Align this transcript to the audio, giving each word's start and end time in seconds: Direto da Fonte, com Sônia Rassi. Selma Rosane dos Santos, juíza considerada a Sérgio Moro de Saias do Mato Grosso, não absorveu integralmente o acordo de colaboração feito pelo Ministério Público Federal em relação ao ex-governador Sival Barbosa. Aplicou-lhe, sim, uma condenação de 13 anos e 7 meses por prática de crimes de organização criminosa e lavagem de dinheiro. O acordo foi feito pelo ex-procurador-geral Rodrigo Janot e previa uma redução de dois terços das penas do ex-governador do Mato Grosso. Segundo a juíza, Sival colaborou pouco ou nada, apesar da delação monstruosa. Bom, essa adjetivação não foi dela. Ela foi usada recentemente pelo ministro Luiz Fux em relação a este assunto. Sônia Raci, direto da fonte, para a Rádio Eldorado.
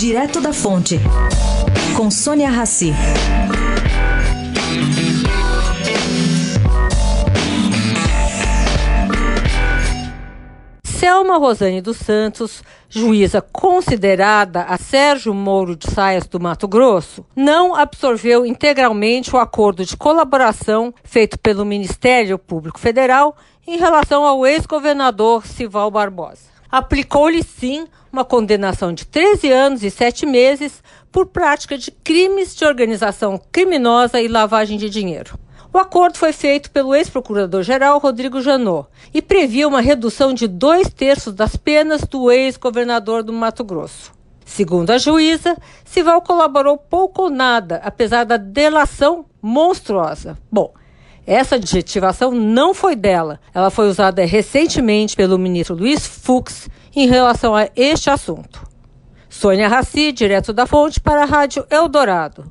Direto 0.00 0.40
da 0.40 0.50
Fonte, 0.50 0.98
com 1.94 2.10
Sônia 2.10 2.48
Rassi. 2.48 2.90
Selma 10.86 11.36
Rosane 11.36 11.82
dos 11.82 11.98
Santos, 11.98 12.64
juíza 12.88 13.42
considerada 13.42 14.62
a 14.62 14.78
Sérgio 14.78 15.34
Moro 15.34 15.76
de 15.76 15.90
Saias 15.90 16.26
do 16.26 16.40
Mato 16.40 16.66
Grosso, 16.66 17.26
não 17.36 17.74
absorveu 17.74 18.46
integralmente 18.46 19.36
o 19.36 19.38
acordo 19.38 19.84
de 19.84 19.98
colaboração 19.98 20.94
feito 21.04 21.38
pelo 21.38 21.66
Ministério 21.66 22.38
Público 22.38 22.80
Federal 22.80 23.36
em 23.66 23.76
relação 23.76 24.24
ao 24.24 24.46
ex-governador 24.46 25.46
Sival 25.46 25.90
Barbosa. 25.90 26.50
Aplicou-lhe, 26.70 27.42
sim, 27.42 27.86
uma 28.12 28.24
condenação 28.24 28.92
de 28.92 29.04
13 29.04 29.50
anos 29.50 29.82
e 29.82 29.90
7 29.90 30.26
meses 30.26 30.82
por 31.10 31.26
prática 31.26 31.76
de 31.76 31.90
crimes 31.90 32.54
de 32.54 32.64
organização 32.64 33.40
criminosa 33.50 34.20
e 34.20 34.28
lavagem 34.28 34.78
de 34.78 34.88
dinheiro. 34.88 35.38
O 35.72 35.78
acordo 35.78 36.18
foi 36.18 36.32
feito 36.32 36.70
pelo 36.70 36.94
ex-procurador-geral 36.94 37.98
Rodrigo 37.98 38.40
Janot 38.40 38.88
e 39.14 39.22
previa 39.22 39.68
uma 39.68 39.80
redução 39.80 40.34
de 40.34 40.48
dois 40.48 40.88
terços 40.88 41.32
das 41.32 41.54
penas 41.54 42.02
do 42.02 42.30
ex-governador 42.30 43.22
do 43.22 43.32
Mato 43.32 43.62
Grosso. 43.62 44.12
Segundo 44.44 44.90
a 44.90 44.98
juíza, 44.98 45.56
Sival 45.84 46.22
colaborou 46.22 46.76
pouco 46.76 47.22
ou 47.22 47.30
nada, 47.30 47.80
apesar 47.84 48.24
da 48.24 48.36
delação 48.36 49.24
monstruosa. 49.40 50.36
Bom, 50.50 50.74
essa 51.30 51.54
adjetivação 51.54 52.32
não 52.32 52.74
foi 52.74 52.96
dela. 52.96 53.38
Ela 53.54 53.70
foi 53.70 53.88
usada 53.88 54.24
recentemente 54.24 55.14
pelo 55.14 55.38
ministro 55.38 55.76
Luiz 55.76 56.04
Fux 56.04 56.68
em 56.94 57.06
relação 57.06 57.54
a 57.54 57.68
este 57.76 58.10
assunto. 58.10 58.66
Sônia 59.28 59.68
Raci, 59.68 60.10
direto 60.10 60.52
da 60.52 60.66
fonte, 60.66 60.98
para 60.98 61.22
a 61.22 61.26
Rádio 61.26 61.64
Eldorado. 61.70 62.50